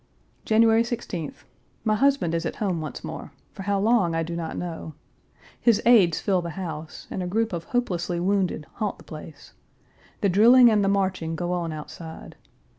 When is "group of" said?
7.27-7.65